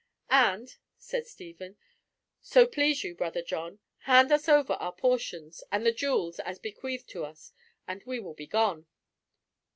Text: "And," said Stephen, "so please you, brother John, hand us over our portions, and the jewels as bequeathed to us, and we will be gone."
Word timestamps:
"And," 0.31 0.77
said 0.97 1.27
Stephen, 1.27 1.77
"so 2.41 2.65
please 2.65 3.03
you, 3.03 3.13
brother 3.13 3.43
John, 3.43 3.77
hand 3.99 4.31
us 4.31 4.49
over 4.49 4.73
our 4.73 4.91
portions, 4.91 5.63
and 5.71 5.85
the 5.85 5.91
jewels 5.91 6.39
as 6.39 6.57
bequeathed 6.57 7.07
to 7.09 7.23
us, 7.23 7.53
and 7.87 8.03
we 8.03 8.19
will 8.19 8.33
be 8.33 8.47
gone." 8.47 8.87